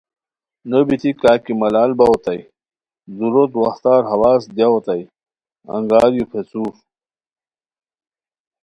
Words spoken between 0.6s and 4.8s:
نو بیتی کا کی ملال باؤ اوتائے دُورو دواہتہ ہواز دیاؤ